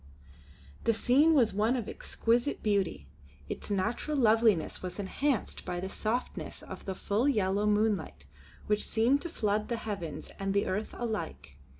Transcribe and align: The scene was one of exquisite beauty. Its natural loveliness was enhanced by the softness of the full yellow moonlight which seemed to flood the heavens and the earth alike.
The 0.85 0.95
scene 0.95 1.35
was 1.35 1.53
one 1.53 1.75
of 1.75 1.87
exquisite 1.87 2.63
beauty. 2.63 3.05
Its 3.49 3.69
natural 3.69 4.17
loveliness 4.17 4.81
was 4.81 4.97
enhanced 4.97 5.63
by 5.63 5.79
the 5.79 5.89
softness 5.89 6.63
of 6.63 6.85
the 6.85 6.95
full 6.95 7.29
yellow 7.29 7.67
moonlight 7.67 8.25
which 8.65 8.83
seemed 8.83 9.21
to 9.21 9.29
flood 9.29 9.67
the 9.69 9.77
heavens 9.77 10.31
and 10.39 10.55
the 10.55 10.65
earth 10.65 10.95
alike. 10.97 11.55